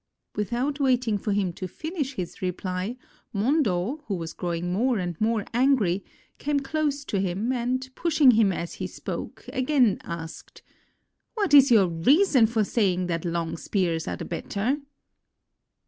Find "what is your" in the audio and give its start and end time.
11.35-11.87